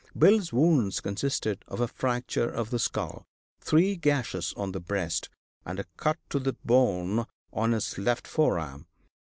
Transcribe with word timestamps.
Bill's 0.17 0.51
wounds 0.51 0.99
consisted 0.99 1.63
of 1.67 1.79
a 1.79 1.87
fracture 1.87 2.49
of 2.49 2.71
the 2.71 2.79
skull, 2.79 3.27
three 3.59 3.95
gashes 3.95 4.51
on 4.57 4.71
the 4.71 4.79
breast, 4.79 5.29
and 5.63 5.79
a 5.79 5.85
cut 5.95 6.17
to 6.31 6.39
the 6.39 6.53
bone 6.65 7.25
on 7.53 7.73
his 7.73 7.99
left 7.99 8.27
forearm. 8.27 8.87